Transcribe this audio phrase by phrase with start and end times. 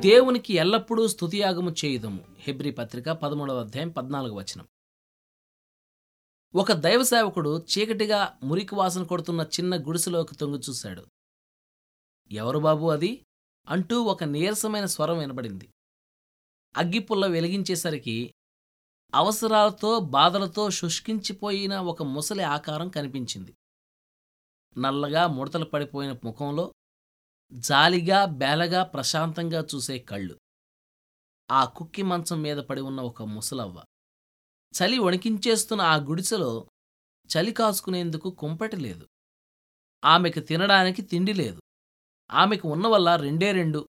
[0.00, 2.36] దేవునికి ఎల్లప్పుడూ స్థుతియాగము చేయుదము.
[2.38, 4.68] హెబ్రి పత్రిక పదమూడవ అధ్యాయం పద్నాలుగు వచనం.
[6.54, 11.06] ఒక దైవ సేవకుడు చీకటిగా మురికి వాసన కొడుతున్న చిన్న గుడిసెలోకి తొంగి చూశాడు.
[12.32, 13.26] ఎవరు బాబు అది?
[13.68, 15.68] అంటూ ఒక నీరసమైన స్వరం వినబడింది.
[16.76, 18.34] అగ్గిపుల్ల వెలిగించేసరికి
[19.14, 23.54] అవసరాలతో బాధలతో శుష్కించిపోయిన ఒక ముసలి ఆకారం కనిపించింది.
[24.78, 26.74] నల్లగా ముడతలు పడిపోయిన ముఖంలో
[27.52, 30.38] జాలిగా బేలగా ప్రశాంతంగా చూసే కళ్ళు.
[31.50, 33.82] ఆ కుక్కి మంచం మీద పడి ఉన్న ఒక ముసలవ్వ.
[34.74, 36.70] చలి వణికించేస్తున్న ఆ గుడిసెలో
[37.26, 39.08] చలి కాసుకునేందుకు కుంపటి లేదు.
[40.04, 41.60] ఆమెకు తినడానికి తిండి లేదు.
[42.30, 43.88] ఆమెకు ఉన్నవల్ల రెండే రెండు.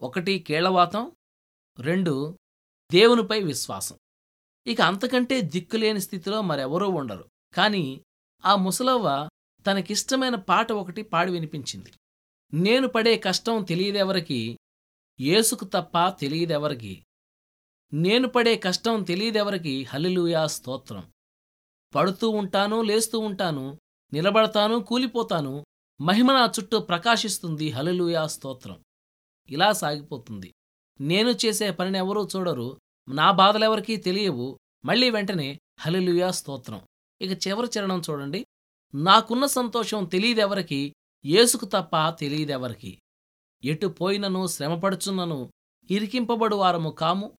[0.00, 1.12] ఒకటి కీళ్ళవాతం
[1.78, 2.38] రెండు
[2.92, 3.98] దేవునిపై విశ్వాసం.
[4.66, 7.30] ఇక అంతకంటే దిక్కులేని స్థితిలో మరెవరూ ఉండరు.
[7.54, 8.04] కాని
[8.44, 9.28] ఆ ముసలవ్వ
[9.66, 11.92] తనకిష్టమైన పాట ఒకటి పాడి వినిపించింది.
[12.54, 14.58] నేను పడే కష్టం తెలియదెవరికి?
[15.20, 17.04] ఏసుకు తప్ప తెలియదెవరికి?
[17.92, 19.84] నేను పడే కష్టం తెలియదెవరికి?
[19.84, 21.12] హలిలుయా స్తోత్రం.
[21.94, 23.78] పడుతూ ఉంటాను లేస్తూ ఉంటాను
[24.12, 25.64] నిలబడతాను కూలిపోతాను
[26.00, 28.84] మహిమ నా చుట్టూ ప్రకాశిస్తుంది హలిలుయా స్తోత్రం.
[29.50, 30.54] ఇలా సాగిపోతుంది.
[31.00, 36.82] నేను చేసే పనిని ఎవరూ చూడరు నా బాధలెవరికీ తెలియవు మళ్ళీ వెంటనే హలిలుయా స్తోత్రం.
[37.20, 38.46] ఇక చివరి చరణం చూడండి.
[38.94, 40.94] నాకున్న సంతోషం తెలియదెవరికి?
[41.26, 42.98] యేసుకు తప్ప తెలియదెవరికి?
[43.64, 45.52] ఎటు పోయినను శ్రమపడుచున్నను
[45.90, 47.32] ఇరికింపబడు వారము కాము?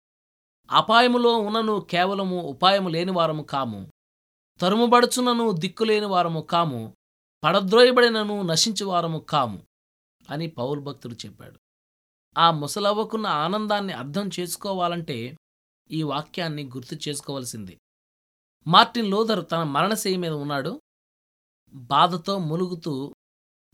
[0.70, 3.92] అపాయములో ఉన్నను కేవలము ఉపాయము లేనివారము కాము?
[4.60, 6.96] తరుముబడుచున్నను దిక్కులేని వారము కాము?
[7.44, 9.62] పడద్రోయబడినను నశించువారము కాము?
[10.30, 11.58] అని పౌరు భక్తుడు చెప్పాడు.
[12.38, 15.36] ఆ ముసలవ్వకున్న ఆనందాన్ని అర్థం చేసుకోవాలంటే
[15.90, 17.78] ఈ వాక్యాన్ని గుర్తు చేసుకోవలసింది.
[18.66, 20.80] మార్టిన్ లోథర్ తన మరణశయ్య మీద ఉన్నాడు.
[21.74, 23.14] బాధతో ములుగుతూ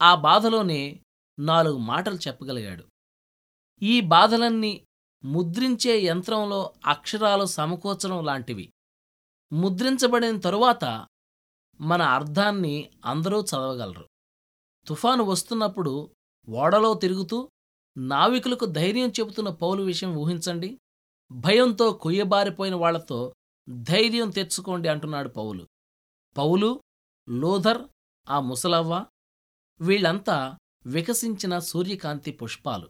[0.01, 1.03] ఆ బాధలోనే
[1.39, 2.85] నాలుగు మాటలు చెప్పగలిగాడు.
[3.83, 4.87] ఈ బాధలన్నీ
[5.25, 8.73] ముద్రించే యంత్రంలో అక్షరాలు సమకూర్చడం లాంటివి.
[9.53, 11.07] ముద్రించబడిన తరువాత
[11.81, 14.09] మన అర్థాన్ని అందరూ చదవగలరు.
[14.87, 16.11] తుఫాను వస్తున్నప్పుడు
[16.49, 17.49] ఓడలో తిరుగుతూ
[17.97, 20.79] నావికులకు ధైర్యం చెబుతున్న పౌలు విషయం ఊహించండి.
[21.33, 23.35] భయంతో కొయ్యబారిపోయిన వాళ్ళతో
[23.69, 25.67] ధైర్యం తెచ్చుకోండి అంటున్నాడు పౌలు.
[26.37, 26.83] పౌలు
[27.29, 27.83] లోధర్
[28.31, 29.07] ఆ ముసలవ్వ
[29.81, 32.89] వీళ్ళంతా వికసించిన సూర్యకాంతి పుష్పాలు.